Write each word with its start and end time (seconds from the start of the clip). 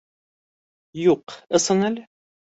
Юҡ, 0.99 1.35
ысын 1.59 1.83
әле. 1.91 2.07